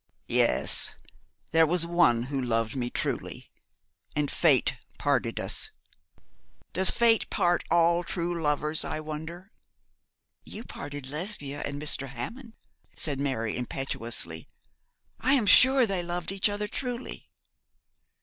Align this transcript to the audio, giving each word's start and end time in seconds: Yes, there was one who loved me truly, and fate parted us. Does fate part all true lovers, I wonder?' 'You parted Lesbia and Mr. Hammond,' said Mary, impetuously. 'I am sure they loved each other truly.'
Yes, 0.33 0.95
there 1.51 1.67
was 1.67 1.85
one 1.85 2.23
who 2.23 2.41
loved 2.41 2.75
me 2.75 2.89
truly, 2.89 3.51
and 4.15 4.31
fate 4.31 4.77
parted 4.97 5.39
us. 5.39 5.69
Does 6.73 6.89
fate 6.89 7.29
part 7.29 7.63
all 7.69 8.03
true 8.03 8.41
lovers, 8.41 8.83
I 8.83 8.99
wonder?' 8.99 9.51
'You 10.43 10.63
parted 10.63 11.05
Lesbia 11.07 11.61
and 11.61 11.79
Mr. 11.79 12.07
Hammond,' 12.09 12.53
said 12.95 13.19
Mary, 13.19 13.55
impetuously. 13.55 14.47
'I 15.19 15.33
am 15.33 15.45
sure 15.45 15.85
they 15.85 16.01
loved 16.01 16.31
each 16.31 16.49
other 16.49 16.67
truly.' 16.67 17.29